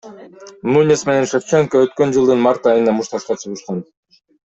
[0.75, 3.85] Нунес менен Шевченко өткөн жылдын март айында мушташка чыгышкан.